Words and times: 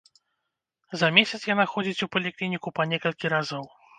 За 1.01 1.09
месяц 1.17 1.41
яна 1.53 1.65
ходзіць 1.75 2.03
у 2.07 2.09
паліклініку 2.17 2.75
па 2.79 2.89
некалькі 2.95 3.33
разоў. 3.37 3.71